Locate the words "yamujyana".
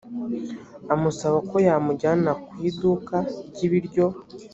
1.67-2.31